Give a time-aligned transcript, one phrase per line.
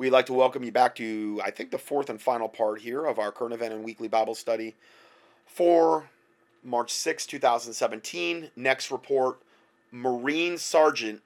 [0.00, 3.04] We'd like to welcome you back to, I think, the fourth and final part here
[3.04, 4.74] of our current event and weekly Bible study
[5.44, 6.08] for
[6.64, 8.50] March 6, 2017.
[8.56, 9.42] Next report
[9.92, 11.20] Marine Sergeant.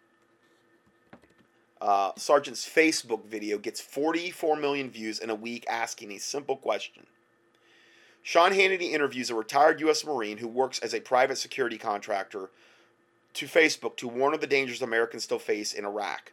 [1.80, 7.06] Uh, Sergeant's Facebook video gets 44 million views in a week asking a simple question.
[8.24, 10.04] Sean Hannity interviews a retired U.S.
[10.04, 12.50] Marine who works as a private security contractor
[13.34, 16.32] to Facebook to warn of the dangers Americans still face in Iraq.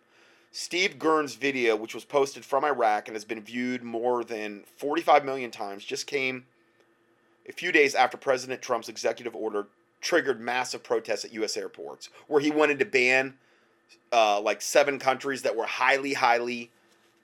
[0.51, 5.23] Steve Gern's video, which was posted from Iraq and has been viewed more than 45
[5.23, 6.45] million times, just came
[7.47, 9.67] a few days after President Trump's executive order
[10.01, 11.55] triggered massive protests at U.S.
[11.55, 13.35] airports, where he wanted to ban
[14.11, 16.69] uh, like seven countries that were highly, highly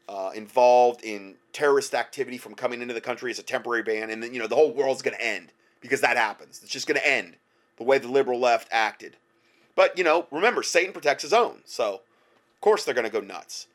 [0.08, 4.24] uh, involved in terrorist activity from coming into the country as a temporary ban, and
[4.24, 5.52] then you know the whole world's going to end
[5.82, 6.62] because that happens.
[6.64, 7.36] It's just going to end
[7.78, 9.18] the way the liberal left acted.
[9.76, 12.02] But you know, remember, Satan protects his own, so
[12.58, 13.68] of course, they're going to go nuts.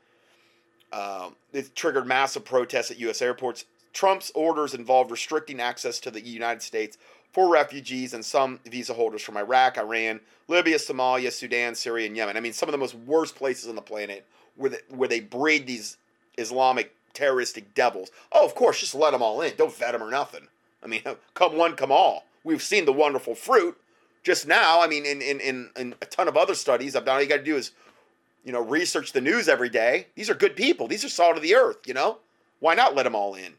[0.92, 3.23] Um, it triggered massive protests at U.S.
[3.23, 3.64] airports.
[3.92, 6.98] Trump's orders involved restricting access to the United States
[7.32, 12.37] for refugees and some visa holders from Iraq, Iran, Libya, Somalia, Sudan, Syria, and Yemen.
[12.37, 14.26] I mean, some of the most worst places on the planet
[14.57, 15.96] where they, where they breed these
[16.37, 18.10] Islamic terroristic devils.
[18.32, 19.54] Oh, of course, just let them all in.
[19.57, 20.48] Don't vet them or nothing.
[20.82, 21.02] I mean,
[21.35, 22.24] come one, come all.
[22.45, 23.79] We've seen the wonderful fruit
[24.23, 24.82] just now.
[24.82, 27.29] I mean, in, in, in, in a ton of other studies, I've done all you
[27.29, 27.73] got to do is
[28.45, 30.09] you know, research the news every day.
[30.15, 30.88] These are good people.
[30.88, 32.18] These are salt of the earth, you know?
[32.60, 33.54] Why not let them all in?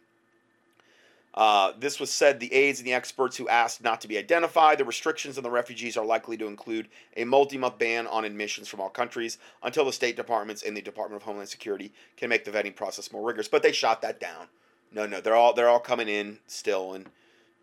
[1.33, 4.77] Uh, this was said the aides and the experts who asked not to be identified.
[4.77, 8.67] The restrictions on the refugees are likely to include a multi month ban on admissions
[8.67, 12.45] from all countries until the State Departments and the Department of Homeland Security can make
[12.45, 13.47] the vetting process more rigorous.
[13.47, 14.47] But they shot that down.
[14.91, 17.07] No, no, they're all they're all coming in still, and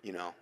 [0.02, 0.34] you know.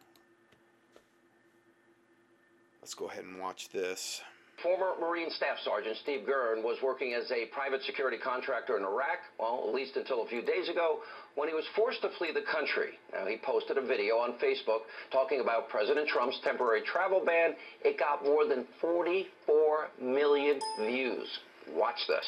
[2.81, 4.23] Let's go ahead and watch this.
[4.62, 9.23] Former Marine Staff Sergeant Steve Gern was working as a private security contractor in Iraq,
[9.39, 10.98] well, at least until a few days ago,
[11.37, 12.98] when he was forced to flee the country.
[13.12, 17.55] Now, he posted a video on Facebook talking about President Trump's temporary travel ban.
[17.84, 21.28] It got more than 44 million views.
[21.77, 22.27] Watch this.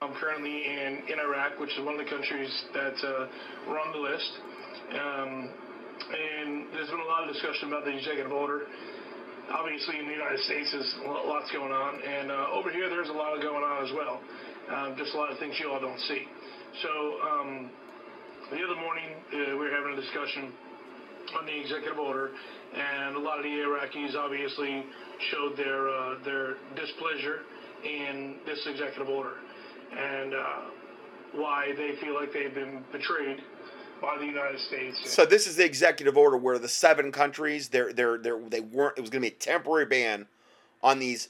[0.00, 3.26] I'm currently in, in Iraq, which is one of the countries that uh,
[3.68, 4.32] were on the list.
[4.92, 5.50] Um,
[6.08, 8.62] and there's been a lot of discussion about the executive order
[9.52, 13.12] obviously in the United States there's lots going on, and uh, over here there's a
[13.12, 14.20] lot going on as well.
[14.70, 16.24] Um, just a lot of things you all don't see.
[16.82, 16.90] So
[17.20, 17.70] um,
[18.50, 20.52] the other morning uh, we were having a discussion
[21.38, 22.30] on the executive order,
[22.74, 24.84] and a lot of the Iraqis obviously
[25.30, 27.44] showed their uh, their displeasure
[27.84, 29.36] in this executive order,
[29.92, 30.40] and uh,
[31.34, 33.40] why they feel like they've been betrayed
[34.04, 34.98] by the United States.
[35.10, 38.98] So this is the executive order where the seven countries they're they're, they're they weren't
[38.98, 40.26] it was going to be a temporary ban
[40.82, 41.28] on these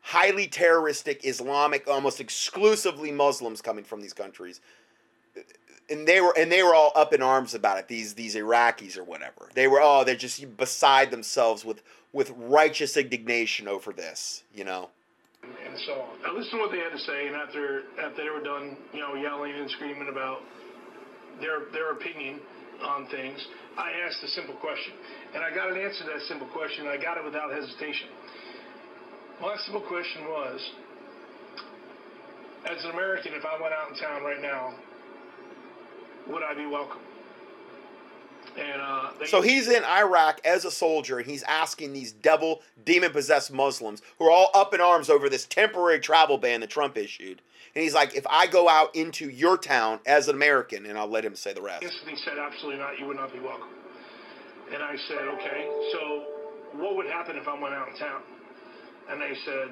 [0.00, 4.60] highly terroristic Islamic almost exclusively Muslims coming from these countries.
[5.90, 7.88] And they were and they were all up in arms about it.
[7.88, 9.48] These these Iraqis or whatever.
[9.54, 14.90] They were oh they're just beside themselves with with righteous indignation over this, you know.
[15.42, 16.08] And so on.
[16.24, 19.00] I listened to what they had to say, and after after they were done, you
[19.00, 20.42] know, yelling and screaming about
[21.40, 22.40] their their opinion
[22.82, 23.38] on things,
[23.78, 24.92] I asked a simple question,
[25.34, 26.86] and I got an answer to that simple question.
[26.88, 28.08] I got it without hesitation.
[29.40, 30.60] My simple question was,
[32.66, 34.74] as an American, if I went out in town right now,
[36.28, 37.11] would I be welcome?
[38.58, 43.12] And, uh, so he's in Iraq as a soldier, and he's asking these devil, demon
[43.12, 46.98] possessed Muslims who are all up in arms over this temporary travel ban that Trump
[46.98, 47.40] issued
[47.74, 51.08] and he's like, if I go out into your town as an American, and I'll
[51.08, 51.82] let him say the rest.
[51.82, 52.98] He said, absolutely not.
[52.98, 53.68] You would not be welcome.
[54.72, 55.68] And I said, okay.
[55.92, 56.24] So
[56.78, 58.22] what would happen if I went out in town?
[59.08, 59.68] And they said,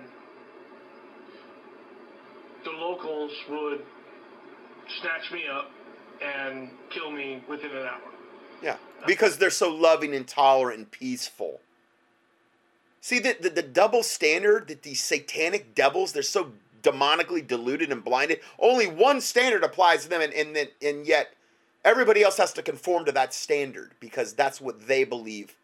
[2.65, 3.83] the locals would
[5.01, 5.71] snatch me up
[6.23, 8.10] and kill me within an hour.
[8.63, 8.77] Yeah,
[9.07, 11.61] because they're so loving and tolerant and peaceful.
[13.01, 18.05] See the, the, the double standard that these satanic devils they're so demonically deluded and
[18.05, 18.41] blinded.
[18.59, 21.35] Only one standard applies to them, and, and, and yet
[21.85, 25.57] everybody else has to conform to that standard because that's what they believe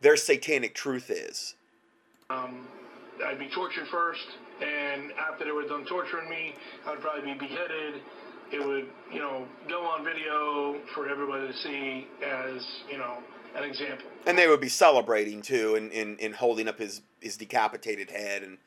[0.00, 1.54] their satanic truth is.
[2.30, 2.66] Um,
[3.24, 4.26] I'd be tortured first,
[4.62, 6.54] and after they were done torturing me,
[6.86, 8.00] I'd probably be beheaded.
[8.52, 13.18] It would, you know, go on video for everybody to see as, you know,
[13.56, 14.06] an example.
[14.26, 18.42] And they would be celebrating too, and, and, and holding up his, his decapitated head
[18.42, 18.58] and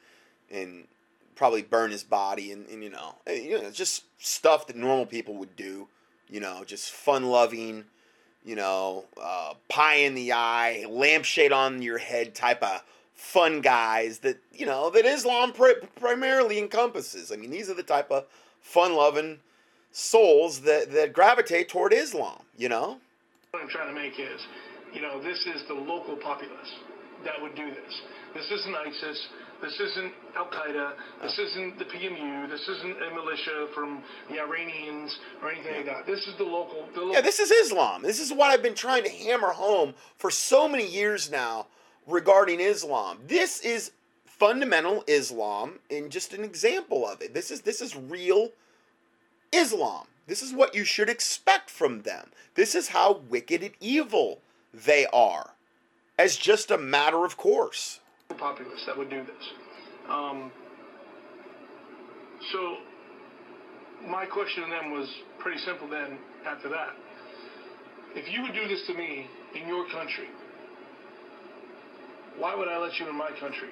[0.51, 0.87] and
[1.35, 5.05] probably burn his body and, and you know, eh, you know, just stuff that normal
[5.05, 5.87] people would do.
[6.29, 7.85] You know, just fun loving,
[8.45, 12.83] you know, uh, pie in the eye, lampshade on your head type of
[13.13, 17.31] fun guys that you know that Islam pri- primarily encompasses.
[17.31, 18.25] I mean, these are the type of
[18.61, 19.39] fun loving,
[19.93, 22.97] souls that, that gravitate toward Islam, you know?
[23.51, 24.41] What I'm trying to make is,
[24.91, 26.73] you know, this is the local populace
[27.23, 28.01] that would do this.
[28.33, 29.27] This isn't ISIS.
[29.61, 30.93] This isn't Al Qaeda.
[31.21, 32.49] This isn't the PMU.
[32.49, 36.05] This isn't a militia from the Iranians or anything like that.
[36.05, 36.85] This is the local.
[36.93, 38.01] The local Yeah, this is Islam.
[38.01, 41.67] This is what I've been trying to hammer home for so many years now
[42.07, 43.19] regarding Islam.
[43.27, 43.91] This is
[44.25, 47.33] fundamental Islam and just an example of it.
[47.33, 48.49] This is this is real
[49.53, 50.07] Islam.
[50.27, 52.29] This is what you should expect from them.
[52.55, 54.39] This is how wicked and evil
[54.73, 55.51] they are.
[56.17, 57.99] As just a matter of course.
[58.37, 59.49] Populists that would do this.
[60.09, 60.51] Um,
[62.51, 62.77] so
[64.07, 65.07] my question to them was
[65.39, 66.89] pretty simple then after that.
[68.15, 70.29] If you would do this to me in your country,
[72.37, 73.69] why would I let you in my country?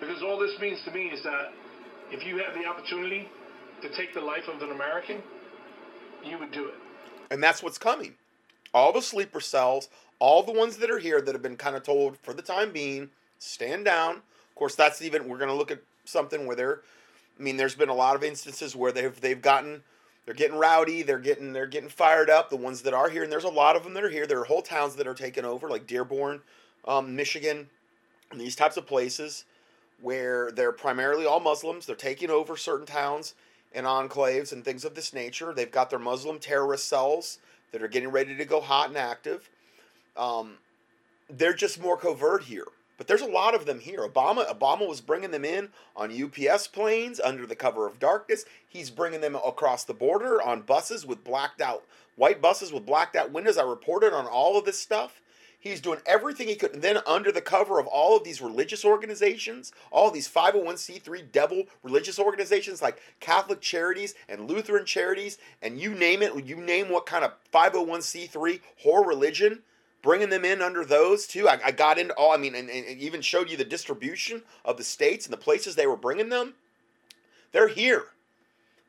[0.00, 1.52] Because all this means to me is that
[2.10, 3.28] if you have the opportunity
[3.82, 5.22] to take the life of an American,
[6.24, 6.74] you would do it.
[7.30, 8.14] And that's what's coming.
[8.74, 9.88] All the sleeper cells,
[10.18, 12.72] all the ones that are here that have been kind of told for the time
[12.72, 14.16] being, stand down.
[14.16, 16.80] Of course, that's even we're going to look at something where they're.
[17.38, 19.82] I mean, there's been a lot of instances where they've they've gotten
[20.24, 22.50] they're getting rowdy, they're getting they're getting fired up.
[22.50, 24.26] The ones that are here, and there's a lot of them that are here.
[24.26, 26.42] There are whole towns that are taken over, like Dearborn,
[26.86, 27.68] um, Michigan,
[28.30, 29.44] and these types of places
[30.00, 31.86] where they're primarily all Muslims.
[31.86, 33.34] They're taking over certain towns
[33.74, 35.52] and enclaves and things of this nature.
[35.52, 37.38] They've got their Muslim terrorist cells
[37.72, 39.48] that are getting ready to go hot and active.
[40.16, 40.54] Um,
[41.28, 42.66] they're just more covert here.
[42.98, 44.06] But there's a lot of them here.
[44.06, 48.44] Obama Obama was bringing them in on UPS planes under the cover of darkness.
[48.68, 51.84] He's bringing them across the border on buses with blacked out
[52.16, 53.56] white buses with blacked out windows.
[53.58, 55.21] I reported on all of this stuff.
[55.62, 56.72] He's doing everything he could.
[56.74, 61.66] And then under the cover of all of these religious organizations, all these 501c3 devil
[61.84, 67.06] religious organizations like Catholic Charities and Lutheran Charities, and you name it, you name what
[67.06, 69.62] kind of 501c3 whore religion,
[70.02, 71.48] bringing them in under those too.
[71.48, 74.78] I, I got into all, I mean, and, and even showed you the distribution of
[74.78, 76.54] the states and the places they were bringing them.
[77.52, 78.06] They're here.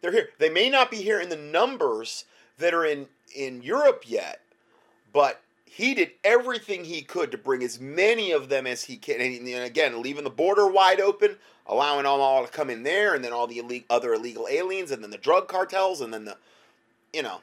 [0.02, 0.30] They're here.
[0.40, 2.26] They may not be here in the numbers
[2.58, 4.42] that are in, in Europe yet,
[5.14, 5.40] but
[5.76, 9.20] he did everything he could to bring as many of them as he can.
[9.20, 13.24] And again, leaving the border wide open, allowing them all to come in there, and
[13.24, 16.38] then all the ille- other illegal aliens, and then the drug cartels, and then the,
[17.12, 17.42] you know.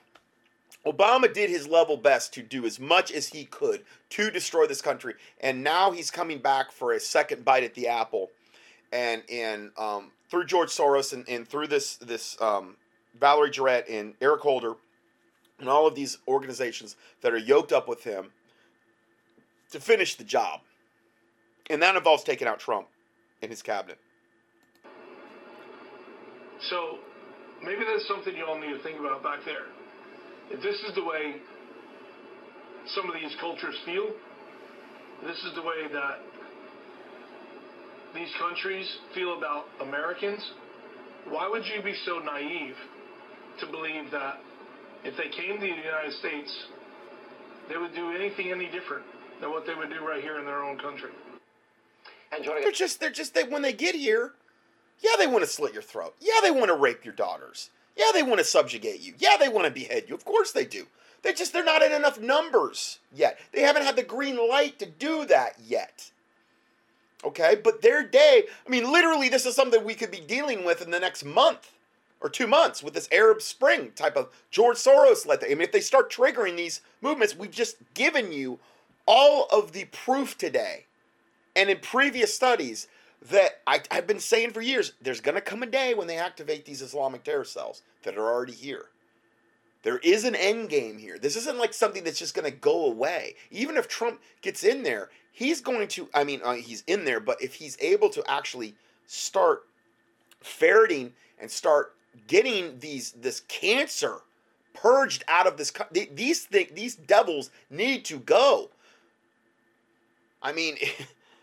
[0.86, 4.80] Obama did his level best to do as much as he could to destroy this
[4.80, 8.30] country, and now he's coming back for a second bite at the apple,
[8.92, 12.76] and and um, through George Soros and, and through this this um,
[13.18, 14.76] Valerie Jarrett and Eric Holder
[15.60, 18.32] and all of these organizations that are yoked up with him
[19.70, 20.60] to finish the job.
[21.68, 22.88] And that involves taking out Trump
[23.42, 23.98] and his cabinet.
[26.68, 26.98] So
[27.62, 29.66] maybe there's something you all need to think about back there.
[30.50, 31.36] If this is the way
[32.86, 34.10] some of these cultures feel,
[35.24, 36.18] this is the way that
[38.14, 40.42] these countries feel about Americans,
[41.28, 42.74] why would you be so naive
[43.60, 44.40] to believe that
[45.04, 46.64] if they came to the United States,
[47.68, 49.04] they would do anything any different
[49.40, 51.10] than what they would do right here in their own country?
[52.32, 54.32] And joining They're just they're just they when they get here,
[55.00, 56.14] yeah, they want to slit your throat.
[56.20, 57.70] Yeah, they want to rape your daughters.
[57.96, 59.14] Yeah, they want to subjugate you.
[59.18, 60.14] Yeah, they want to behead you.
[60.14, 60.86] Of course they do.
[61.22, 63.38] They just they're not in enough numbers yet.
[63.52, 66.10] They haven't had the green light to do that yet.
[67.22, 70.80] Okay, but their day, I mean, literally, this is something we could be dealing with
[70.80, 71.70] in the next month
[72.20, 75.40] or two months with this Arab Spring type of George Soros led.
[75.40, 75.52] thing.
[75.52, 78.58] I mean, if they start triggering these movements, we've just given you
[79.06, 80.86] all of the proof today
[81.56, 82.88] and in previous studies
[83.30, 86.16] that I, I've been saying for years, there's going to come a day when they
[86.16, 88.86] activate these Islamic terror cells that are already here.
[89.82, 91.18] There is an end game here.
[91.18, 93.34] This isn't like something that's just going to go away.
[93.50, 97.20] Even if Trump gets in there, he's going to, I mean, uh, he's in there,
[97.20, 98.74] but if he's able to actually
[99.06, 99.62] start
[100.42, 101.94] ferreting and start
[102.26, 104.18] getting these this cancer
[104.74, 108.70] purged out of this these th- these devils need to go.
[110.42, 110.76] I mean,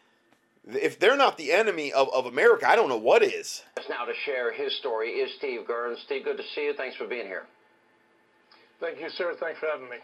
[0.67, 3.63] if they're not the enemy of, of America, I don't know what is.
[3.89, 5.95] now to share his story is Steve Gern.
[6.05, 6.73] Steve, good to see you.
[6.75, 7.45] Thanks for being here.
[8.79, 9.33] Thank you, sir.
[9.39, 9.97] Thanks for having me.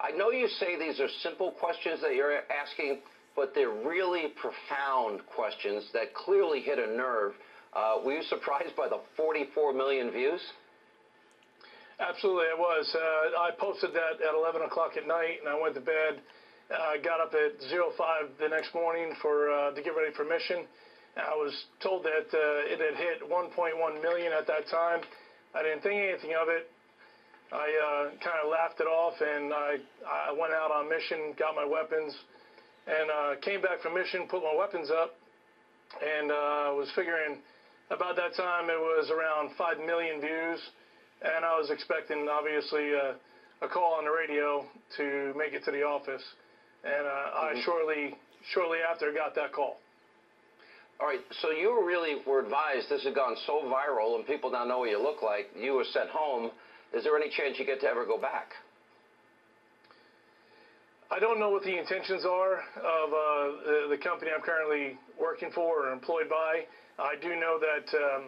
[0.00, 2.98] I know you say these are simple questions that you're asking,
[3.36, 7.34] but they're really profound questions that clearly hit a nerve.
[7.72, 10.40] Uh, were you surprised by the 44 million views?
[12.00, 12.88] Absolutely, I was.
[12.94, 16.20] Uh, I posted that at 11 o'clock at night, and I went to bed.
[16.70, 20.24] I uh, got up at 05 the next morning for uh, to get ready for
[20.24, 20.66] mission.
[21.16, 25.02] I was told that uh, it had hit 1.1 million at that time.
[25.54, 26.70] I didn't think anything of it.
[27.52, 31.54] I uh, kind of laughed it off, and I I went out on mission, got
[31.54, 32.14] my weapons,
[32.86, 35.18] and uh, came back from mission, put my weapons up,
[35.98, 37.38] and uh, was figuring
[37.90, 40.60] about that time it was around five million views,
[41.22, 43.14] and I was expecting obviously uh,
[43.62, 44.64] a call on the radio
[44.96, 46.22] to make it to the office,
[46.84, 47.58] and uh, mm-hmm.
[47.58, 48.14] I shortly
[48.54, 49.78] shortly after got that call.
[51.00, 54.64] All right, so you really were advised this had gone so viral and people now
[54.64, 55.48] know what you look like.
[55.58, 56.50] You were sent home.
[56.92, 58.52] Is there any chance you get to ever go back?
[61.10, 65.50] I don't know what the intentions are of uh, the, the, company I'm currently working
[65.54, 66.66] for or employed by.
[67.00, 68.24] I do know that um,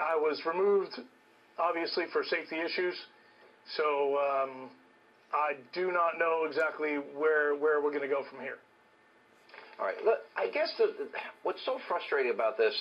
[0.00, 1.00] I was removed,
[1.58, 2.94] obviously, for safety issues.
[3.76, 4.70] So um,
[5.32, 8.58] I do not know exactly where where we're going to go from here.
[9.80, 9.96] All right.
[10.04, 10.94] Look, I guess the,
[11.42, 12.74] what's so frustrating about this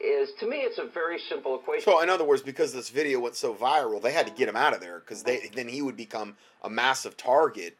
[0.00, 1.84] is, to me, it's a very simple equation.
[1.84, 4.56] So, in other words, because this video went so viral, they had to get him
[4.56, 7.76] out of there because then he would become a massive target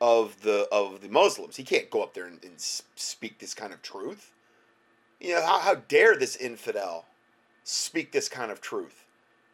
[0.00, 1.56] of the of the Muslims.
[1.56, 4.32] He can't go up there and, and speak this kind of truth.
[5.24, 7.06] You know, how, how dare this infidel
[7.62, 9.06] speak this kind of truth?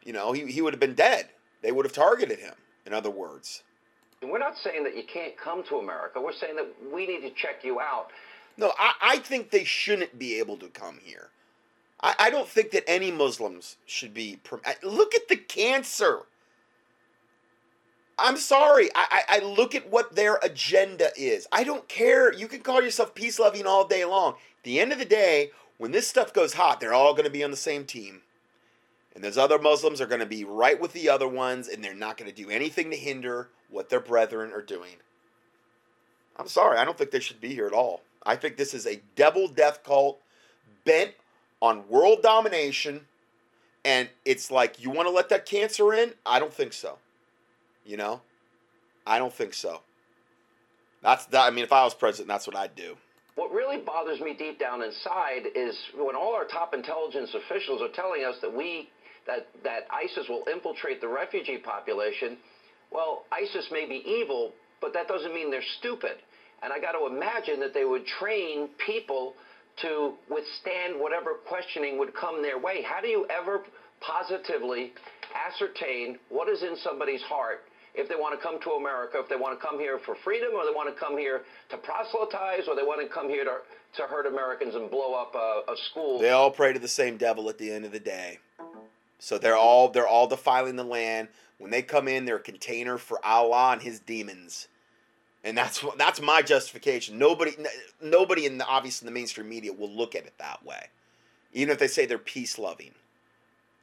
[0.03, 1.29] You know, he, he would have been dead.
[1.61, 3.63] They would have targeted him, in other words.
[4.21, 6.19] We're not saying that you can't come to America.
[6.19, 8.07] We're saying that we need to check you out.
[8.57, 11.29] No, I, I think they shouldn't be able to come here.
[12.01, 14.39] I, I don't think that any Muslims should be.
[14.51, 16.23] Uh, look at the cancer.
[18.21, 18.89] I'm sorry.
[18.95, 21.47] I, I, I look at what their agenda is.
[21.51, 22.31] I don't care.
[22.31, 24.33] You can call yourself peace loving all day long.
[24.33, 27.31] At the end of the day, when this stuff goes hot, they're all going to
[27.31, 28.21] be on the same team.
[29.15, 31.93] And those other Muslims are going to be right with the other ones, and they're
[31.93, 34.95] not going to do anything to hinder what their brethren are doing.
[36.37, 36.77] I'm sorry.
[36.77, 38.01] I don't think they should be here at all.
[38.23, 40.21] I think this is a devil death cult
[40.85, 41.11] bent
[41.61, 43.01] on world domination.
[43.83, 46.13] And it's like, you want to let that cancer in?
[46.25, 46.97] I don't think so.
[47.91, 48.21] You know?
[49.05, 49.81] I don't think so.
[51.03, 51.41] That's that.
[51.41, 52.95] I mean, if I was president, that's what I'd do.
[53.35, 57.89] What really bothers me deep down inside is when all our top intelligence officials are
[57.93, 58.87] telling us that we
[59.27, 62.37] that that ISIS will infiltrate the refugee population.
[62.91, 66.15] Well, ISIS may be evil, but that doesn't mean they're stupid.
[66.63, 69.33] And I got to imagine that they would train people
[69.81, 72.83] to withstand whatever questioning would come their way.
[72.83, 73.63] How do you ever
[73.99, 74.93] positively
[75.35, 77.61] ascertain what is in somebody's heart
[77.93, 80.49] if they want to come to America, if they want to come here for freedom,
[80.55, 83.57] or they want to come here to proselytize, or they want to come here to,
[83.95, 86.19] to hurt Americans and blow up a, a school?
[86.19, 88.39] They all pray to the same devil at the end of the day.
[89.19, 91.27] So they're all they're all defiling the land.
[91.59, 94.67] When they come in, they're a container for Allah and his demons
[95.43, 97.17] and that's that's my justification.
[97.17, 97.55] Nobody,
[98.01, 100.87] nobody in the obviously in the mainstream media will look at it that way,
[101.53, 102.91] even if they say they're peace loving.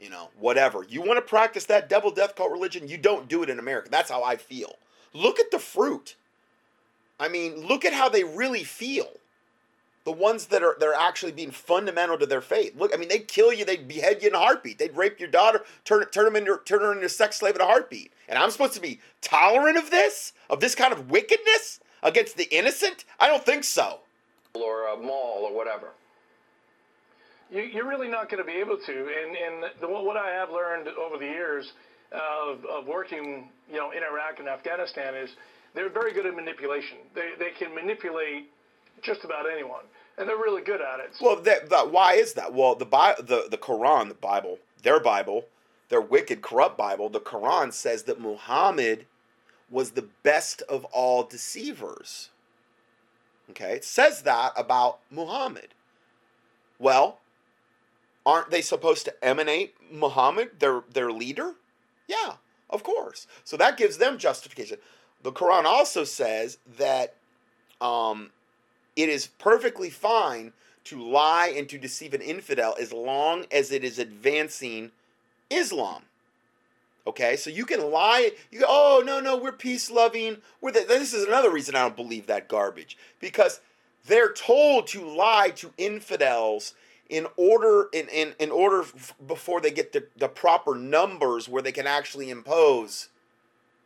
[0.01, 3.43] You know, whatever you want to practice that devil death cult religion, you don't do
[3.43, 3.89] it in America.
[3.91, 4.77] That's how I feel.
[5.13, 6.15] Look at the fruit.
[7.19, 9.09] I mean, look at how they really feel.
[10.05, 12.77] The ones that are they're actually being fundamental to their faith.
[12.77, 15.29] Look, I mean, they'd kill you, they'd behead you in a heartbeat, they'd rape your
[15.29, 18.13] daughter, turn turn them into turn her into a sex slave in a heartbeat.
[18.29, 20.33] And I'm supposed to be tolerant of this?
[20.49, 23.05] Of this kind of wickedness against the innocent?
[23.19, 24.01] I don't think so.
[24.55, 25.89] Or a mall or whatever.
[27.51, 28.93] You, are really not going to be able to.
[28.93, 31.73] And, and the, what I have learned over the years
[32.13, 35.31] uh, of, of working, you know, in Iraq and Afghanistan is
[35.75, 36.99] they're very good at manipulation.
[37.15, 38.51] They, they can manipulate
[39.03, 39.85] just about anyone,
[40.17, 41.11] and they're really good at it.
[41.21, 42.53] Well, that, that, why is that?
[42.53, 45.45] Well, the, the the Quran, the Bible, their Bible,
[45.89, 49.07] their wicked, corrupt Bible, the Quran says that Muhammad
[49.71, 52.31] was the best of all deceivers.
[53.51, 55.69] Okay, it says that about Muhammad.
[56.79, 57.19] Well,
[58.29, 61.55] aren't they supposed to emanate Muhammad, their their leader?
[62.07, 62.35] Yeah,
[62.69, 63.27] of course.
[63.43, 64.77] So that gives them justification.
[65.23, 67.15] The Quran also says that
[67.81, 68.31] um,
[68.97, 70.53] it is perfectly fine
[70.85, 74.91] to lie and to deceive an infidel as long as it is advancing
[75.51, 76.03] Islam.
[77.07, 78.33] Okay, so you can lie.
[78.51, 80.37] You go, oh no no, we're peace loving.
[80.61, 83.63] We're the, this is another reason I don't believe that garbage because
[84.07, 86.75] they're told to lie to infidels
[87.09, 91.63] in order in in, in order f- before they get the, the proper numbers where
[91.63, 93.09] they can actually impose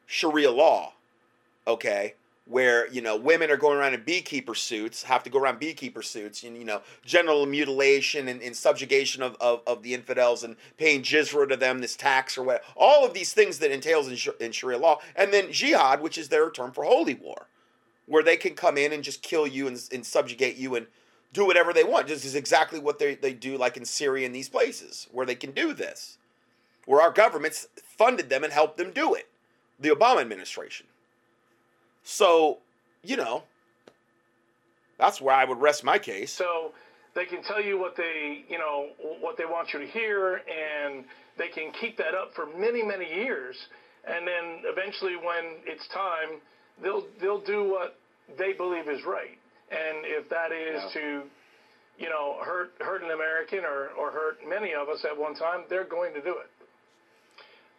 [0.07, 0.95] Sharia law.
[1.67, 2.15] Okay,
[2.47, 6.03] where you know women are going around in beekeeper suits have to go around beekeeper
[6.03, 10.57] suits and you know general mutilation and, and subjugation of, of, of, the infidels and
[10.77, 14.35] paying jizra to them this tax or what all of these things that entails in,
[14.41, 17.47] in sharia law and then jihad which is their term for holy war
[18.07, 20.87] where they can come in and just kill you and, and subjugate you and
[21.33, 24.35] do whatever they want this is exactly what they, they do like in syria and
[24.35, 26.19] these places where they can do this
[26.87, 29.29] where our governments funded them and helped them do it.
[29.81, 30.87] The Obama administration.
[32.05, 32.59] So,
[33.03, 33.45] you know,
[34.99, 36.33] that's where I would rest my case.
[36.33, 36.73] So
[37.15, 38.89] they can tell you what they, you know,
[39.21, 41.05] what they want you to hear, and
[41.37, 43.57] they can keep that up for many, many years,
[44.05, 46.41] and then eventually, when it's time,
[46.83, 47.97] they'll they'll do what
[48.37, 49.39] they believe is right,
[49.73, 51.01] and if that is yeah.
[51.01, 51.23] to,
[51.99, 55.65] you know, hurt hurt an American or or hurt many of us at one time,
[55.69, 56.51] they're going to do it.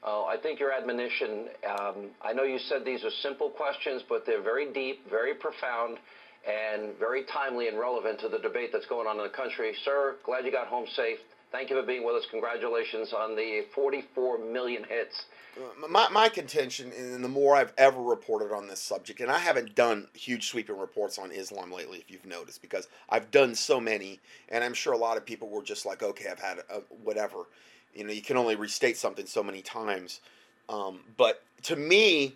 [0.06, 1.48] Oh, I think your admonition,
[1.80, 5.98] um, I know you said these are simple questions, but they're very deep, very profound,
[6.44, 9.74] and very timely and relevant to the debate that's going on in the country.
[9.86, 11.20] Sir, glad you got home safe.
[11.54, 12.26] Thank you for being with us.
[12.32, 15.16] Congratulations on the 44 million hits.
[15.56, 19.38] Uh, my, my contention, and the more I've ever reported on this subject, and I
[19.38, 23.80] haven't done huge sweeping reports on Islam lately, if you've noticed, because I've done so
[23.80, 24.20] many,
[24.50, 27.46] and I'm sure a lot of people were just like, okay, I've had a, whatever.
[27.94, 30.22] You know, you can only restate something so many times.
[30.70, 32.36] Um, but to me,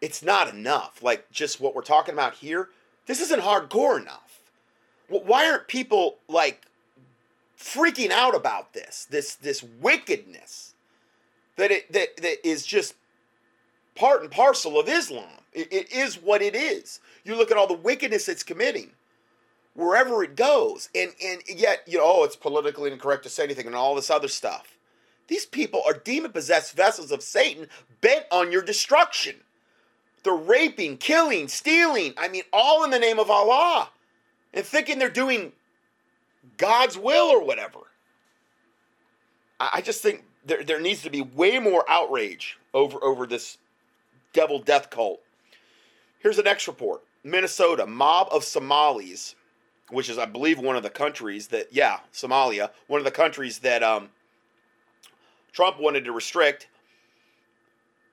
[0.00, 1.02] it's not enough.
[1.02, 2.70] Like just what we're talking about here,
[3.06, 4.40] this isn't hardcore enough.
[5.08, 6.66] Why aren't people like
[7.58, 9.06] freaking out about this?
[9.10, 10.67] This this wickedness
[11.58, 12.94] that it that, that is just
[13.94, 15.28] part and parcel of Islam.
[15.52, 17.00] It, it is what it is.
[17.24, 18.92] You look at all the wickedness it's committing
[19.74, 23.66] wherever it goes, and and yet you know oh it's politically incorrect to say anything
[23.66, 24.78] and all this other stuff.
[25.26, 27.68] These people are demon possessed vessels of Satan
[28.00, 29.36] bent on your destruction.
[30.24, 32.14] They're raping, killing, stealing.
[32.16, 33.90] I mean, all in the name of Allah
[34.54, 35.52] and thinking they're doing
[36.56, 37.78] God's will or whatever.
[39.60, 43.58] I just think there, there needs to be way more outrage over, over this
[44.32, 45.20] devil death cult.
[46.18, 49.34] Here's the next report Minnesota, mob of Somalis,
[49.90, 53.60] which is, I believe, one of the countries that, yeah, Somalia, one of the countries
[53.60, 54.08] that um,
[55.52, 56.68] Trump wanted to restrict.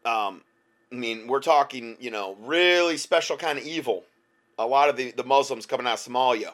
[0.06, 0.42] Um,
[0.92, 4.04] I mean, we're talking, you know, really special kind of evil.
[4.60, 6.52] A lot of the, the Muslims coming out of Somalia,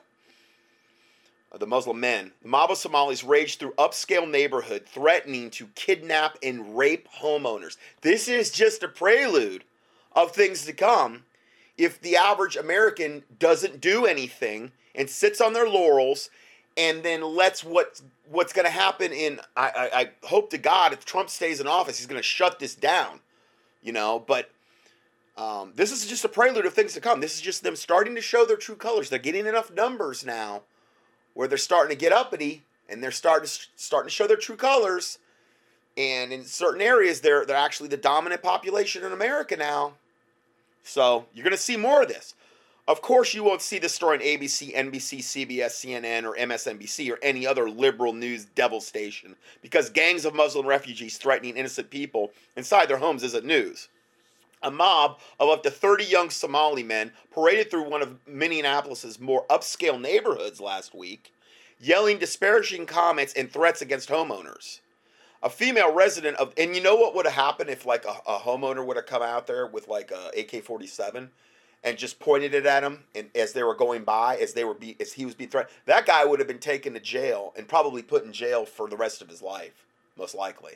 [1.60, 2.32] the Muslim men.
[2.42, 7.78] The mob of Somalis raged through upscale neighborhood, threatening to kidnap and rape homeowners.
[8.02, 9.64] This is just a prelude
[10.16, 11.24] of things to come
[11.78, 16.30] if the average American doesn't do anything and sits on their laurels
[16.78, 20.94] and then lets what what's going to happen in I, I, I hope to God
[20.94, 23.20] if Trump stays in office, he's going to shut this down,
[23.82, 24.24] you know.
[24.26, 24.52] But
[25.38, 27.20] um, this is just a prelude of things to come.
[27.20, 29.10] This is just them starting to show their true colors.
[29.10, 30.62] They're getting enough numbers now
[31.34, 34.56] where they're starting to get uppity and they're starting to, starting to show their true
[34.56, 35.20] colors.
[35.98, 39.94] And in certain areas, they're they're actually the dominant population in America now.
[40.84, 42.34] So you're going to see more of this.
[42.88, 47.20] Of course, you won't see this story on ABC, NBC, CBS, CNN, or MSNBC, or
[47.22, 52.88] any other liberal news devil station, because gangs of Muslim refugees threatening innocent people inside
[52.88, 53.88] their homes isn't news.
[54.64, 59.46] A mob of up to 30 young Somali men paraded through one of Minneapolis's more
[59.50, 61.34] upscale neighborhoods last week,
[61.80, 64.80] yelling disparaging comments and threats against homeowners.
[65.44, 68.40] A female resident of, and you know what would have happened if like a, a
[68.40, 71.32] homeowner would have come out there with like a AK 47?
[71.84, 74.74] and just pointed it at him and as they were going by as they were
[74.74, 77.68] be as he was being threatened that guy would have been taken to jail and
[77.68, 79.86] probably put in jail for the rest of his life
[80.18, 80.74] most likely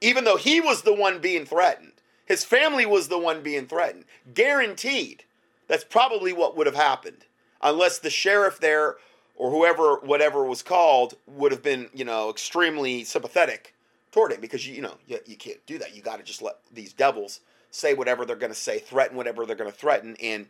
[0.00, 1.92] even though he was the one being threatened
[2.28, 4.04] his family was the one being threatened.
[4.32, 5.24] Guaranteed.
[5.66, 7.24] That's probably what would have happened.
[7.60, 8.96] Unless the sheriff there
[9.34, 13.74] or whoever whatever was called would have been you know extremely sympathetic
[14.12, 14.40] toward him.
[14.40, 15.96] Because you, you know you, you can't do that.
[15.96, 19.44] You got to just let these devils say whatever they're going to say, threaten whatever
[19.44, 20.46] they're going to threaten, and,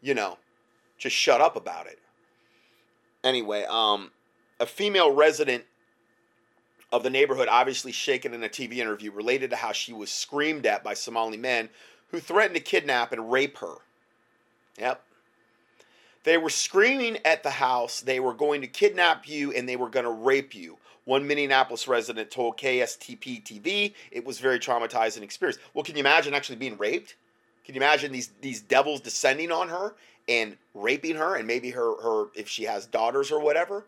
[0.00, 0.38] you know,
[0.98, 1.98] just shut up about it.
[3.24, 4.10] Anyway, um,
[4.60, 5.64] a female resident
[6.90, 10.66] of the neighborhood, obviously shaken in a TV interview, related to how she was screamed
[10.66, 11.68] at by Somali men
[12.10, 13.74] who threatened to kidnap and rape her.
[14.78, 15.02] Yep.
[16.24, 19.88] They were screaming at the house they were going to kidnap you and they were
[19.88, 20.78] going to rape you.
[21.04, 25.58] One Minneapolis resident told KSTP TV it was very traumatizing experience.
[25.72, 27.16] Well, can you imagine actually being raped?
[27.64, 29.94] Can you imagine these these devils descending on her
[30.28, 33.86] and raping her and maybe her her if she has daughters or whatever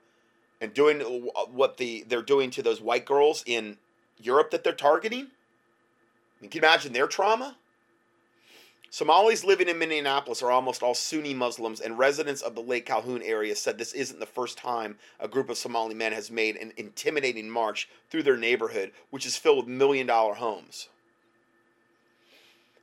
[0.61, 3.79] and doing what the they're doing to those white girls in
[4.19, 5.29] Europe that they're targeting?
[6.41, 7.57] Can you imagine their trauma?
[8.93, 13.23] Somalis living in Minneapolis are almost all Sunni Muslims, and residents of the Lake Calhoun
[13.23, 16.73] area said this isn't the first time a group of Somali men has made an
[16.77, 20.89] intimidating march through their neighborhood, which is filled with million dollar homes.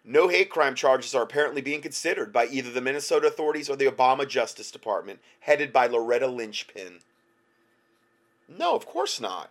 [0.05, 3.91] No hate crime charges are apparently being considered by either the Minnesota authorities or the
[3.91, 7.01] Obama Justice Department, headed by Loretta Lynchpin.
[8.47, 9.49] No, of course not.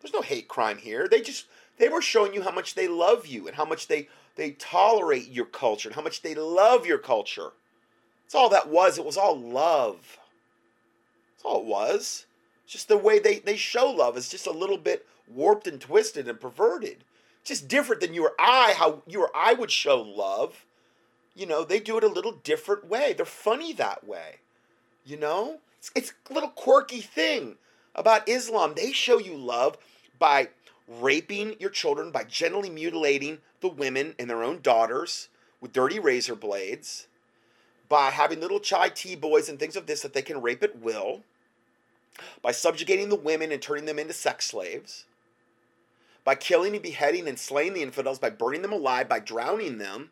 [0.00, 1.08] There's no hate crime here.
[1.08, 1.46] They just
[1.78, 5.28] They were showing you how much they love you and how much they, they tolerate
[5.28, 7.52] your culture and how much they love your culture.
[8.24, 8.98] That's all that was.
[8.98, 10.18] It was all love.
[11.32, 12.26] That's all it was.
[12.66, 16.28] Just the way they, they show love is just a little bit warped and twisted
[16.28, 17.04] and perverted.
[17.44, 20.66] Just different than you or I, how you or I would show love.
[21.34, 23.14] You know, they do it a little different way.
[23.14, 24.36] They're funny that way.
[25.06, 25.60] You know?
[25.78, 27.56] It's, it's a little quirky thing
[27.98, 28.74] about Islam.
[28.74, 29.76] They show you love
[30.18, 30.48] by
[30.86, 35.28] raping your children, by gently mutilating the women and their own daughters
[35.60, 37.08] with dirty razor blades,
[37.88, 40.78] by having little chai tea boys and things of this that they can rape at
[40.78, 41.24] will,
[42.40, 45.04] by subjugating the women and turning them into sex slaves,
[46.24, 50.10] by killing and beheading and slaying the infidels, by burning them alive, by drowning them,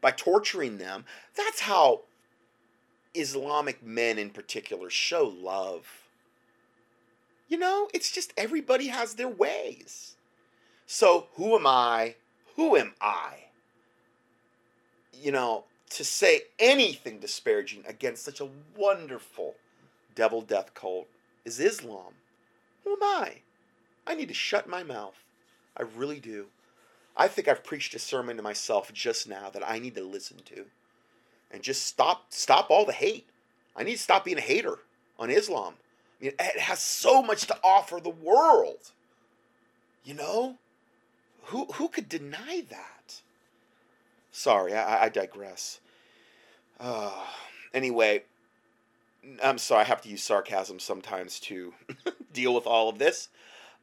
[0.00, 1.04] by torturing them.
[1.36, 2.02] That's how
[3.14, 6.05] Islamic men in particular show love.
[7.48, 10.16] You know, it's just everybody has their ways.
[10.86, 12.16] So who am I?
[12.56, 13.44] Who am I?
[15.12, 19.54] You know, to say anything disparaging against such a wonderful
[20.14, 21.06] devil death cult
[21.44, 22.14] is Islam.
[22.84, 23.40] Who am I?
[24.06, 25.22] I need to shut my mouth.
[25.76, 26.46] I really do.
[27.16, 30.38] I think I've preached a sermon to myself just now that I need to listen
[30.46, 30.66] to.
[31.50, 33.26] And just stop stop all the hate.
[33.76, 34.78] I need to stop being a hater
[35.18, 35.74] on Islam.
[36.20, 38.92] I mean, it has so much to offer the world.
[40.04, 40.56] You know?
[41.46, 43.20] Who who could deny that?
[44.32, 45.80] Sorry, I, I digress.
[46.78, 47.24] Uh,
[47.72, 48.24] anyway,
[49.42, 51.72] I'm sorry, I have to use sarcasm sometimes to
[52.32, 53.28] deal with all of this.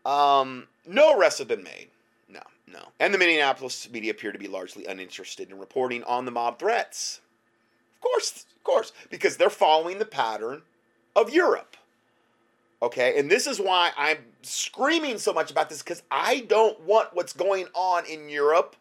[0.05, 1.87] Um, no arrests have been made.
[2.27, 2.89] No, no.
[2.99, 7.21] And the Minneapolis media appear to be largely uninterested in reporting on the mob threats.
[7.95, 10.63] Of course, of course, because they're following the pattern
[11.15, 11.77] of Europe.
[12.83, 17.13] Okay, and this is why I'm screaming so much about this because I don't want
[17.13, 18.75] what's going on in Europe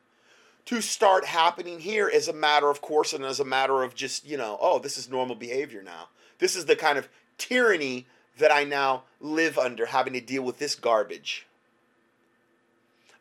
[0.64, 4.26] to start happening here as a matter of course and as a matter of just,
[4.26, 6.08] you know, oh, this is normal behavior now.
[6.40, 8.06] This is the kind of tyranny
[8.38, 11.46] that I now live under, having to deal with this garbage.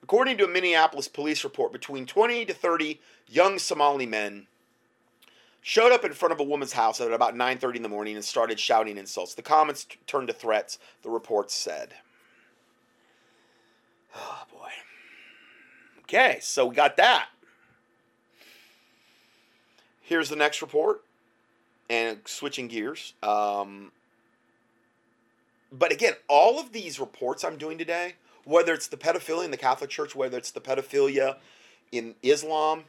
[0.01, 4.47] According to a Minneapolis police report, between 20 to 30 young Somali men
[5.61, 8.25] showed up in front of a woman's house at about 9:30 in the morning and
[8.25, 9.35] started shouting insults.
[9.35, 11.95] The comments t- turned to threats, the report said.
[14.15, 14.69] Oh boy.
[16.01, 17.29] Okay, so we got that.
[20.01, 21.05] Here's the next report,
[21.89, 23.13] and switching gears.
[23.23, 23.93] Um,
[25.71, 29.57] but again, all of these reports I'm doing today, whether it's the pedophilia in the
[29.57, 31.37] Catholic Church, whether it's the pedophilia
[31.93, 32.83] in Islam,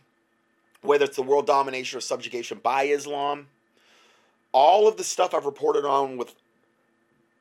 [0.82, 3.46] whether it's the world domination or subjugation by Islam,
[4.52, 6.34] all of the stuff I've reported on with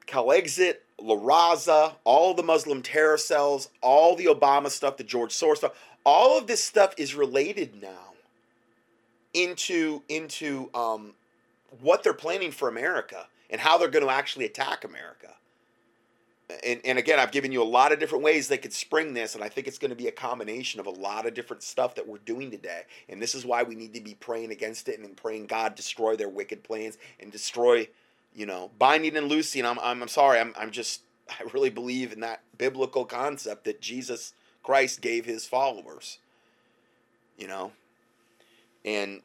[0.08, 5.58] Calexit, La Raza, all the Muslim terror cells, all the Obama stuff, the George Soros
[5.58, 5.74] stuff,
[6.06, 8.14] all of this stuff is related now
[9.34, 11.14] into into um,
[11.82, 15.34] what they're planning for America and how they're going to actually attack America.
[16.66, 19.36] And, and again, I've given you a lot of different ways they could spring this,
[19.36, 21.96] and I think it's going to be a combination of a lot of different stuff
[21.96, 22.84] that we're doing today.
[23.10, 26.16] And this is why we need to be praying against it and praying God destroy
[26.16, 27.88] their wicked plans and destroy,
[28.36, 29.66] you know, binding and loosing.
[29.66, 33.82] I'm, I'm, I'm sorry, I'm, I'm just, I really believe in that biblical concept that
[33.82, 34.34] Jesus
[34.64, 36.20] Christ gave his followers,
[37.38, 37.72] you know,
[38.86, 39.22] and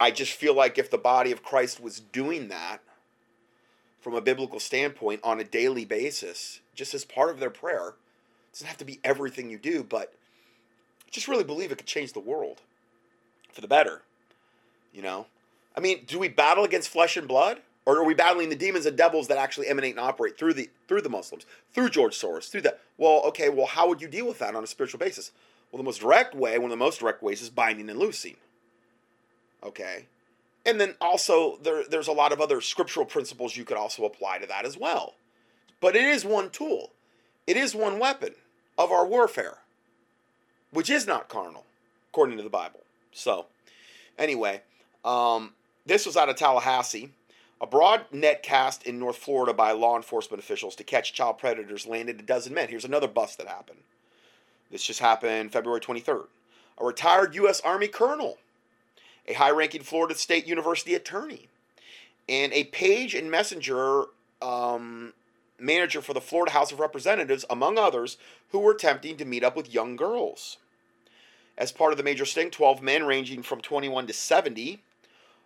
[0.00, 2.80] I just feel like if the body of Christ was doing that
[4.02, 8.52] from a biblical standpoint on a daily basis, just as part of their prayer, it
[8.52, 10.12] doesn't have to be everything you do, but
[11.10, 12.60] just really believe it could change the world
[13.52, 14.02] for the better.
[14.92, 15.26] You know?
[15.76, 17.60] I mean, do we battle against flesh and blood?
[17.84, 20.70] Or are we battling the demons and devils that actually emanate and operate through the
[20.86, 22.80] through the Muslims, through George Soros, through that?
[22.96, 25.32] Well, okay, well, how would you deal with that on a spiritual basis?
[25.70, 28.36] Well, the most direct way, one of the most direct ways, is binding and loosing.
[29.64, 30.06] Okay,
[30.64, 34.38] and then also there, there's a lot of other scriptural principles you could also apply
[34.38, 35.14] to that as well.
[35.80, 36.90] But it is one tool.
[37.46, 38.34] It is one weapon
[38.78, 39.58] of our warfare,
[40.70, 41.64] which is not carnal,
[42.10, 42.80] according to the Bible.
[43.10, 43.46] So,
[44.16, 44.62] anyway,
[45.04, 47.10] um, this was out of Tallahassee.
[47.60, 51.86] A broad net cast in North Florida by law enforcement officials to catch child predators
[51.86, 52.68] landed a dozen men.
[52.68, 53.78] Here's another bust that happened.
[54.70, 56.26] This just happened February 23rd.
[56.78, 57.60] A retired U.S.
[57.60, 58.38] Army colonel
[59.26, 61.48] a high ranking Florida State University attorney,
[62.28, 64.04] and a page and messenger
[64.40, 65.12] um,
[65.58, 68.16] manager for the Florida House of Representatives, among others,
[68.50, 70.58] who were attempting to meet up with young girls.
[71.56, 74.82] As part of the major sting, 12 men ranging from 21 to 70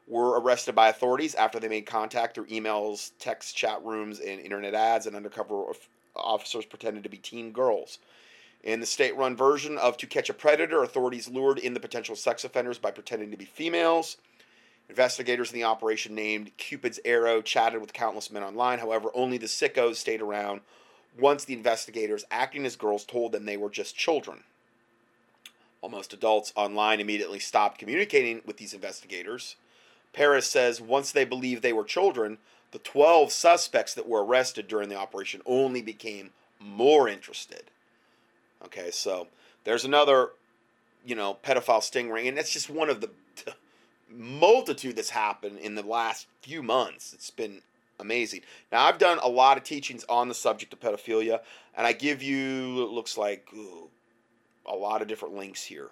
[0.06, 4.74] were arrested by authorities after they made contact through emails, text chat rooms, and internet
[4.74, 5.64] ads, and undercover
[6.14, 7.98] officers pretended to be teen girls.
[8.66, 12.16] In the state run version of To Catch a Predator, authorities lured in the potential
[12.16, 14.16] sex offenders by pretending to be females.
[14.88, 18.80] Investigators in the operation named Cupid's Arrow chatted with countless men online.
[18.80, 20.62] However, only the sickos stayed around
[21.16, 24.42] once the investigators, acting as girls, told them they were just children.
[25.80, 29.54] Almost adults online immediately stopped communicating with these investigators,
[30.12, 32.38] Paris says once they believed they were children,
[32.72, 37.70] the 12 suspects that were arrested during the operation only became more interested.
[38.64, 39.28] Okay, so
[39.64, 40.30] there's another,
[41.04, 43.10] you know, pedophile sting ring, and that's just one of the
[44.10, 47.12] multitude that's happened in the last few months.
[47.12, 47.62] It's been
[47.98, 48.42] amazing.
[48.72, 51.40] Now, I've done a lot of teachings on the subject of pedophilia,
[51.76, 53.88] and I give you, it looks like, ooh,
[54.64, 55.90] a lot of different links here.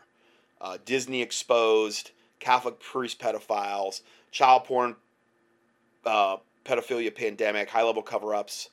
[0.61, 4.97] Uh, Disney exposed, Catholic priest pedophiles, child porn,
[6.05, 8.71] uh, pedophilia pandemic, high level cover ups.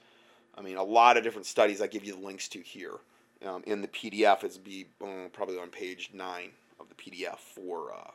[0.57, 2.95] I mean, a lot of different studies I give you the links to here.
[3.45, 7.93] Um, in the PDF, it's be uh, probably on page 9 of the PDF for
[7.93, 8.11] uh,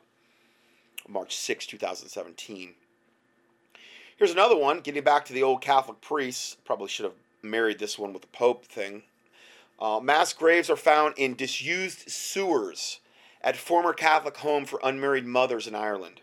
[1.08, 2.74] March 6, 2017.
[4.16, 6.56] Here's another one, getting back to the old Catholic priests.
[6.64, 9.02] Probably should have married this one with the Pope thing.
[9.80, 13.00] Uh, mass graves are found in disused sewers
[13.42, 16.20] at former Catholic home for unmarried mothers in Ireland,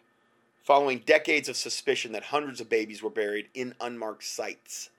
[0.63, 4.89] following decades of suspicion that hundreds of babies were buried in unmarked sites.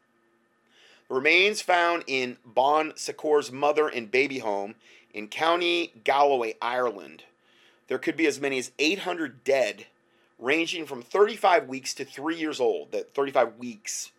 [1.15, 4.75] Remains found in Bon Secours mother and baby home
[5.13, 7.23] in County Galway, Ireland.
[7.87, 9.87] There could be as many as 800 dead,
[10.41, 12.91] ranging from 35 weeks to three years old.
[12.91, 14.11] That 35 weeks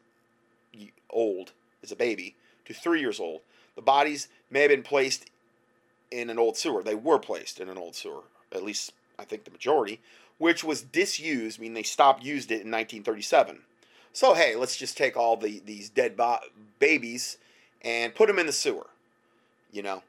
[1.10, 1.52] old
[1.84, 3.42] is a baby to three years old.
[3.76, 5.30] The bodies may have been placed
[6.12, 6.82] in an old sewer.
[6.82, 10.00] They were placed in an old sewer, at least I think the majority,
[10.38, 11.60] which was disused.
[11.60, 13.64] I mean, they stopped used it in 1937.
[14.16, 16.40] So hey, let's just take all the these dead bo-
[16.80, 17.38] babies
[17.82, 18.88] and put them in the sewer.
[19.74, 20.04] You know,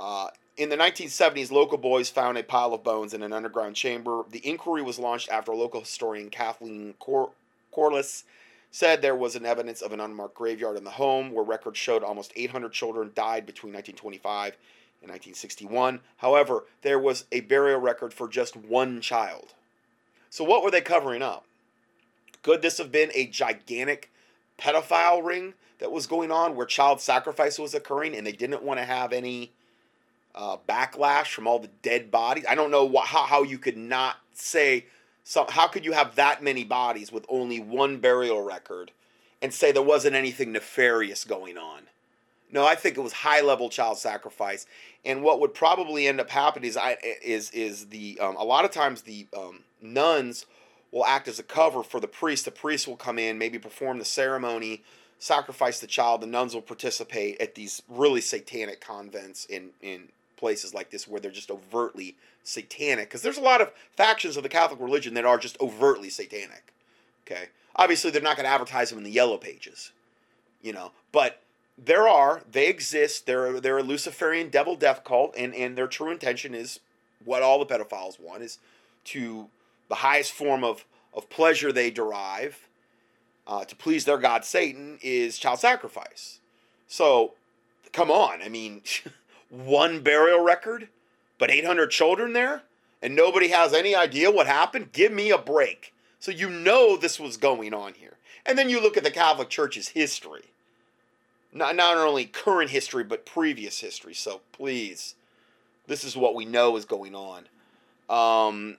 [0.00, 4.22] uh, in the 1970s, local boys found a pile of bones in an underground chamber.
[4.30, 7.32] The inquiry was launched after local historian Kathleen Cor-
[7.76, 8.24] Corless
[8.70, 12.02] said there was an evidence of an unmarked graveyard in the home where records showed
[12.02, 14.56] almost 800 children died between 1925
[15.02, 16.00] and 1961.
[16.16, 19.52] However, there was a burial record for just one child.
[20.30, 21.44] So, what were they covering up?
[22.42, 24.10] Could this have been a gigantic
[24.58, 28.78] pedophile ring that was going on where child sacrifice was occurring and they didn't want
[28.78, 29.52] to have any
[30.34, 32.44] uh, backlash from all the dead bodies?
[32.48, 34.86] I don't know wh- how, how you could not say
[35.24, 38.90] so how could you have that many bodies with only one burial record
[39.40, 41.82] and say there wasn't anything nefarious going on?
[42.50, 44.66] No, I think it was high level child sacrifice.
[45.04, 48.64] And what would probably end up happening is I is is the um, a lot
[48.64, 50.44] of times the um, nuns
[50.92, 52.44] will act as a cover for the priest.
[52.44, 54.84] The priest will come in, maybe perform the ceremony,
[55.18, 56.20] sacrifice the child.
[56.20, 61.20] The nuns will participate at these really satanic convents in in places like this where
[61.20, 65.24] they're just overtly satanic because there's a lot of factions of the Catholic religion that
[65.24, 66.72] are just overtly satanic.
[67.24, 67.44] Okay,
[67.76, 69.92] obviously they're not going to advertise them in the yellow pages,
[70.60, 71.40] you know, but
[71.78, 73.26] there are they exist.
[73.26, 76.80] They're they're a Luciferian devil death cult, and and their true intention is
[77.24, 78.58] what all the pedophiles want is
[79.04, 79.48] to
[79.92, 82.66] the highest form of of pleasure they derive
[83.46, 86.40] uh, to please their god Satan is child sacrifice.
[86.88, 87.34] So,
[87.92, 88.82] come on, I mean.
[89.52, 90.88] one burial record,
[91.38, 92.62] but 800 children there,
[93.02, 94.92] and nobody has any idea what happened?
[94.92, 95.92] Give me a break.
[96.18, 98.16] So you know this was going on here.
[98.46, 100.44] And then you look at the Catholic Church's history.
[101.52, 104.14] Not, not only current history, but previous history.
[104.14, 105.14] So please,
[105.86, 107.44] this is what we know is going on.
[108.08, 108.78] Um,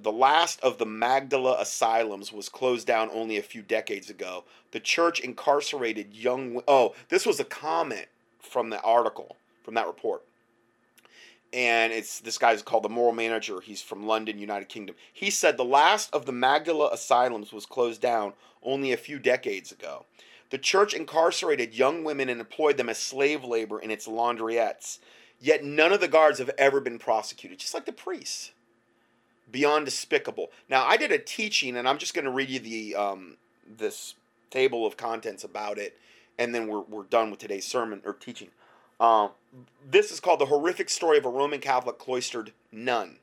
[0.00, 4.44] the last of the Magdala asylums was closed down only a few decades ago.
[4.72, 6.62] The church incarcerated young.
[6.66, 8.06] Oh, this was a comment
[8.40, 10.22] from the article, from that report.
[11.52, 13.60] And it's this guy's called the moral manager.
[13.60, 14.96] He's from London, United Kingdom.
[15.12, 19.70] He said the last of the Magdala asylums was closed down only a few decades
[19.70, 20.06] ago.
[20.50, 24.98] The church incarcerated young women and employed them as slave labor in its laundriettes.
[25.40, 28.50] Yet none of the guards have ever been prosecuted, just like the priests.
[29.50, 30.50] Beyond despicable.
[30.68, 33.36] Now, I did a teaching, and I'm just going to read you the um,
[33.78, 34.14] this
[34.50, 35.96] table of contents about it
[36.38, 38.48] and then we're, we're done with today's sermon or teaching.
[39.00, 39.30] Um,
[39.88, 43.16] this is called The Horrific Story of a Roman Catholic Cloistered Nun.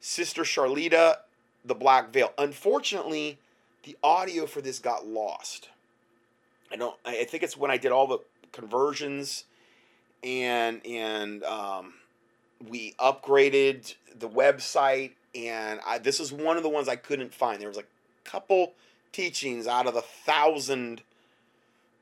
[0.00, 1.16] Sister Charlotte,
[1.64, 2.32] the Black Veil.
[2.38, 3.38] Unfortunately,
[3.84, 5.70] the audio for this got lost.
[6.70, 6.96] I don't.
[7.04, 8.18] I think it's when I did all the
[8.52, 9.44] conversions,
[10.22, 11.94] and and um,
[12.68, 17.60] we upgraded the website, and I, this is one of the ones I couldn't find.
[17.60, 17.84] There was a
[18.24, 18.72] couple
[19.12, 21.02] teachings out of the thousand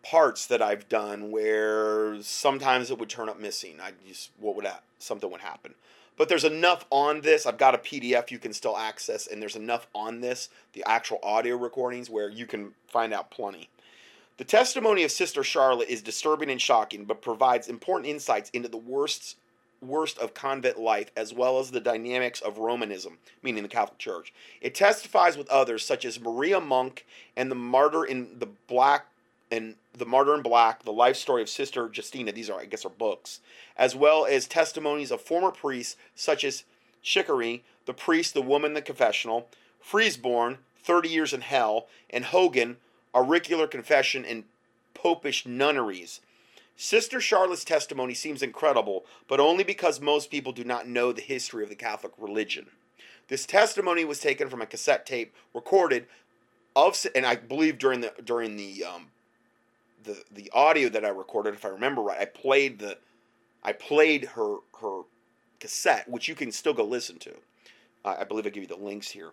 [0.03, 3.81] parts that I've done where sometimes it would turn up missing.
[3.81, 4.67] I just what would
[4.99, 5.75] something would happen.
[6.17, 7.45] But there's enough on this.
[7.45, 11.19] I've got a PDF you can still access, and there's enough on this, the actual
[11.23, 13.69] audio recordings, where you can find out plenty.
[14.39, 18.77] The testimony of Sister Charlotte is disturbing and shocking, but provides important insights into the
[18.77, 19.37] worst
[19.81, 24.33] worst of convent life as well as the dynamics of Romanism, meaning the Catholic Church.
[24.61, 29.07] It testifies with others such as Maria Monk and the martyr in the black
[29.51, 32.33] and the martyr in black, the life story of Sister Justina.
[32.33, 33.41] These are, I guess, are books,
[33.77, 36.65] as well as testimonies of former priests such as
[37.05, 39.49] Chiniquy, the priest, the woman, the confessional,
[39.81, 42.77] Fresenborg, 30 years in hell, and Hogan,
[43.15, 44.45] auricular confession and
[44.95, 46.21] popish nunneries.
[46.77, 51.63] Sister Charlotte's testimony seems incredible, but only because most people do not know the history
[51.63, 52.67] of the Catholic religion.
[53.29, 56.07] This testimony was taken from a cassette tape recorded
[56.77, 59.07] of, and I believe during the during the um,
[60.05, 62.99] the the audio that I recorded, if I remember right, I played the
[63.65, 65.03] I played her her
[65.59, 67.33] cassette, which you can still go listen to.
[68.05, 69.33] Uh, I believe I give you the links here.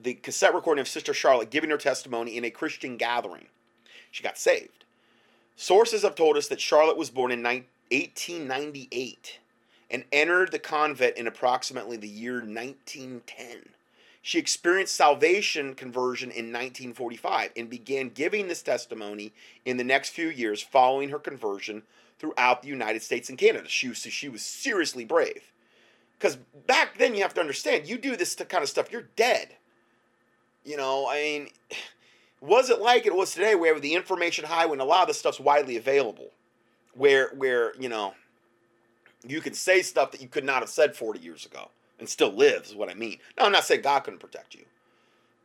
[0.00, 3.46] The cassette recording of Sister Charlotte giving her testimony in a Christian gathering.
[4.10, 4.83] She got saved.
[5.56, 9.38] Sources have told us that Charlotte was born in 1898
[9.90, 13.68] and entered the convent in approximately the year 1910.
[14.22, 19.32] She experienced salvation conversion in 1945 and began giving this testimony
[19.64, 21.82] in the next few years following her conversion
[22.18, 23.68] throughout the United States and Canada.
[23.68, 25.42] She was, she was seriously brave.
[26.18, 26.36] Because
[26.66, 29.56] back then, you have to understand, you do this kind of stuff, you're dead.
[30.64, 31.48] You know, I mean,
[32.44, 35.40] wasn't like it was today where the information highway and a lot of the stuff's
[35.40, 36.30] widely available?
[36.94, 38.14] Where where you know
[39.26, 42.32] you can say stuff that you could not have said 40 years ago and still
[42.32, 43.18] lives is what i mean.
[43.36, 44.64] Now i'm not saying god couldn't protect you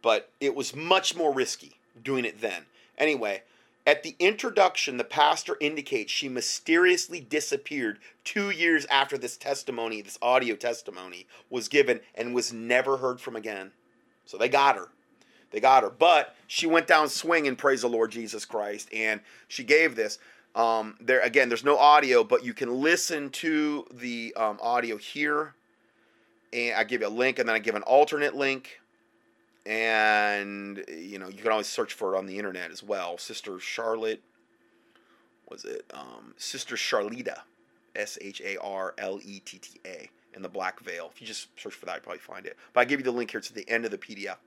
[0.02, 2.66] but it was much more risky doing it then.
[2.98, 3.44] Anyway
[3.88, 10.20] at the introduction the pastor indicates she mysteriously disappeared two years after this testimony this
[10.22, 13.72] audio testimony was given and was never heard from again.
[14.26, 14.90] So they got her
[15.52, 15.90] they got her.
[15.90, 20.20] But she went down swinging, praise the Lord Jesus Christ, and she gave this.
[20.56, 25.54] Um, there again, there's no audio, but you can listen to the um, audio here.
[26.52, 28.80] And I give you a link, and then I give an alternate link.
[29.66, 33.18] And you know, you can always search for it on the internet as well.
[33.18, 34.22] Sister Charlotte,
[35.50, 37.42] was it um, Sister Charlita,
[37.96, 41.12] S H A R L E T T A, in the black veil.
[41.14, 42.58] If you just search for that, you probably find it.
[42.74, 44.38] But I give you the link here to the end of the PDF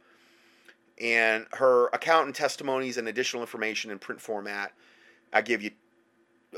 [1.01, 4.73] and her account and testimonies and additional information in print format.
[5.33, 5.71] I give you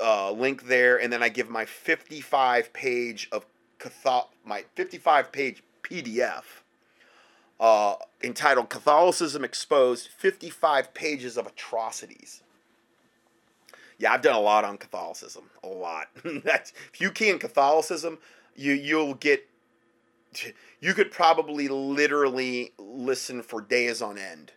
[0.01, 3.47] a uh, link there, and then I give my 55 page of
[3.79, 6.43] Catholic, my 55 page PDF
[7.61, 12.43] uh, entitled Catholicism Exposed 55 Pages of Atrocities.
[13.99, 15.45] Yeah, I've done a lot on Catholicism.
[15.63, 16.09] A lot.
[16.25, 18.19] If you in Catholicism,
[18.57, 19.49] you, you'll get
[20.81, 24.53] you could probably literally listen for days on end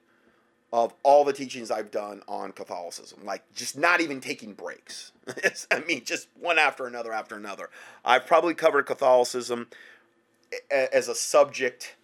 [0.74, 5.14] of all the teachings I've done on Catholicism, like just not even taking breaks.
[5.72, 7.70] I mean, just one after another after another.
[8.04, 9.68] I've probably covered Catholicism
[10.70, 11.96] as a subject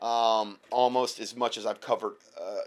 [0.00, 2.60] um, almost as much as I've covered, uh,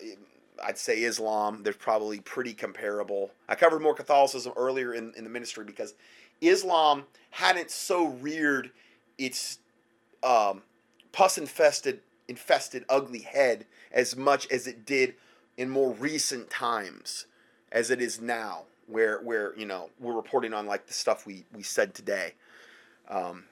[0.63, 1.61] I'd say Islam.
[1.63, 3.31] They're probably pretty comparable.
[3.47, 5.93] I covered more Catholicism earlier in, in the ministry because
[6.41, 8.71] Islam hadn't so reared
[9.17, 9.59] its
[10.27, 10.61] um,
[11.11, 15.15] pus infested, infested, ugly head as much as it did
[15.55, 17.25] in more recent times,
[17.71, 21.45] as it is now, where where you know we're reporting on like the stuff we
[21.55, 22.33] we said today.
[23.09, 23.45] Um,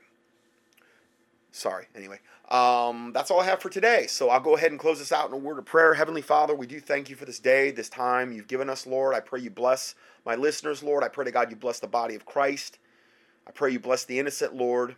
[1.51, 1.85] sorry.
[1.95, 4.07] Anyway, um, that's all I have for today.
[4.07, 5.93] So I'll go ahead and close this out in a word of prayer.
[5.93, 9.15] Heavenly Father, we do thank you for this day, this time you've given us, Lord.
[9.15, 11.03] I pray you bless my listeners, Lord.
[11.03, 12.79] I pray to God you bless the body of Christ.
[13.47, 14.97] I pray you bless the innocent, Lord.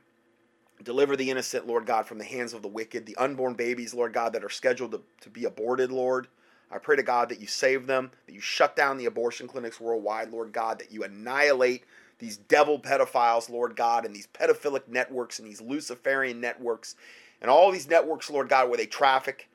[0.84, 4.14] Deliver the innocent, Lord God, from the hands of the wicked, the unborn babies, Lord
[4.14, 6.28] God, that are scheduled to, to be aborted, Lord.
[6.70, 9.80] I pray to God that you save them, that you shut down the abortion clinics
[9.80, 11.86] worldwide, Lord God, that you annihilate
[12.20, 16.96] these devil pedophiles, Lord God, and these pedophilic networks and these Luciferian networks
[17.42, 19.50] and all these networks, Lord God, where they traffic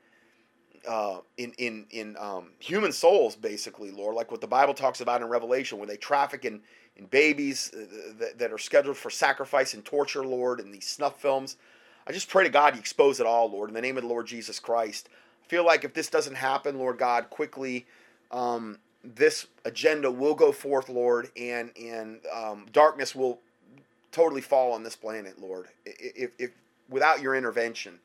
[0.87, 5.21] uh, in in in um, human souls, basically, Lord, like what the Bible talks about
[5.21, 6.61] in Revelation, where they traffic in
[6.95, 11.19] in babies uh, that, that are scheduled for sacrifice and torture, Lord, in these snuff
[11.19, 11.57] films.
[12.05, 14.09] I just pray to God you expose it all, Lord, in the name of the
[14.09, 15.09] Lord Jesus Christ.
[15.43, 17.85] I feel like if this doesn't happen, Lord God, quickly,
[18.31, 23.39] um, this agenda will go forth, Lord, and and um, darkness will
[24.11, 25.67] totally fall on this planet, Lord.
[25.85, 26.51] If, if
[26.89, 27.99] without your intervention,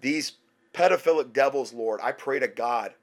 [0.00, 0.32] these
[0.72, 2.94] pedophilic devils, Lord, I pray to God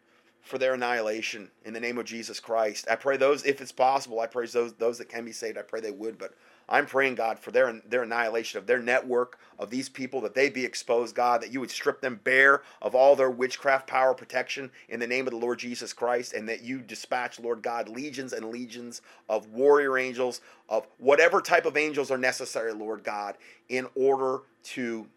[0.42, 2.88] for their annihilation in the name of Jesus Christ.
[2.90, 5.58] I pray those, if it's possible, I pray those those that can be saved.
[5.58, 6.34] I pray they would, but
[6.68, 10.50] I'm praying God for their their annihilation of their network of these people that they
[10.50, 14.72] be exposed, God, that you would strip them bare of all their witchcraft power protection
[14.90, 18.34] in the name of the Lord Jesus Christ, and that you dispatch, Lord God, legions
[18.34, 23.38] and legions of warrior angels of whatever type of angels are necessary, Lord God,
[23.70, 25.08] in order to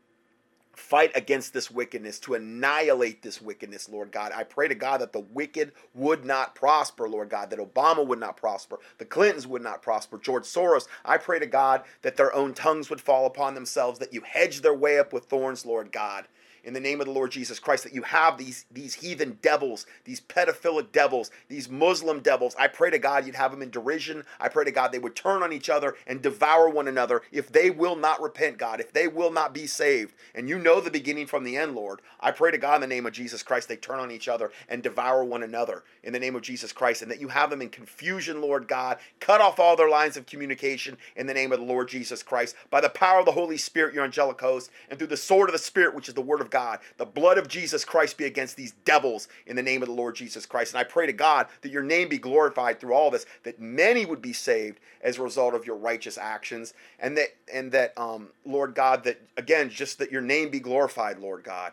[0.76, 4.32] fight against this wickedness, to annihilate this wickedness, Lord God.
[4.34, 8.20] I pray to God that the wicked would not prosper, Lord God, that Obama would
[8.20, 10.88] not prosper, the Clintons would not prosper, George Soros.
[11.04, 14.60] I pray to God that their own tongues would fall upon themselves, that you hedge
[14.60, 16.26] their way up with thorns, Lord God
[16.64, 19.86] in the name of the Lord Jesus Christ that you have these these heathen devils,
[20.04, 22.56] these pedophilic devils, these Muslim devils.
[22.58, 24.24] I pray to God you'd have them in derision.
[24.40, 27.50] I pray to God they would turn on each other and devour one another if
[27.50, 30.14] they will not repent, God, if they will not be saved.
[30.34, 32.00] And you know the beginning from the end, Lord.
[32.20, 34.50] I pray to God in the name of Jesus Christ they turn on each other
[34.68, 37.62] and devour one another in the name of Jesus Christ and that you have them
[37.62, 38.98] in confusion, Lord God.
[39.20, 42.56] Cut off all their lines of communication in the name of the Lord Jesus Christ
[42.70, 45.52] by the power of the Holy Spirit, your angelic host, and through the sword of
[45.52, 46.78] the Spirit, which is the word of God.
[46.98, 50.14] The blood of Jesus Christ be against these devils in the name of the Lord
[50.14, 50.72] Jesus Christ.
[50.72, 54.06] And I pray to God that your name be glorified through all this, that many
[54.06, 58.28] would be saved as a result of your righteous actions, and that and that um,
[58.46, 61.72] Lord God, that again, just that your name be glorified, Lord God,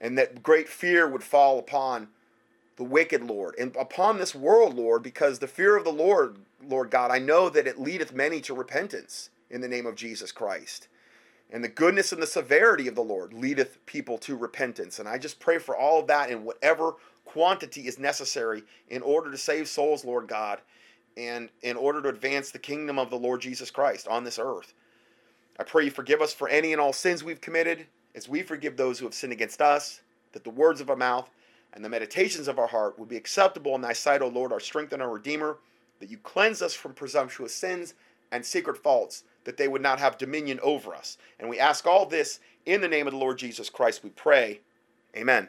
[0.00, 2.08] and that great fear would fall upon
[2.74, 6.90] the wicked, Lord, and upon this world, Lord, because the fear of the Lord, Lord
[6.90, 10.88] God, I know that it leadeth many to repentance in the name of Jesus Christ.
[11.50, 14.98] And the goodness and the severity of the Lord leadeth people to repentance.
[14.98, 16.94] And I just pray for all of that in whatever
[17.24, 20.60] quantity is necessary in order to save souls, Lord God,
[21.16, 24.74] and in order to advance the kingdom of the Lord Jesus Christ on this earth.
[25.58, 28.76] I pray you forgive us for any and all sins we've committed, as we forgive
[28.76, 31.28] those who have sinned against us, that the words of our mouth
[31.72, 34.60] and the meditations of our heart would be acceptable in thy sight, O Lord, our
[34.60, 35.56] strength and our Redeemer,
[36.00, 37.94] that you cleanse us from presumptuous sins
[38.30, 41.18] and secret faults that they would not have dominion over us.
[41.38, 44.60] And we ask all this in the name of the Lord Jesus Christ, we pray.
[45.16, 45.48] Amen.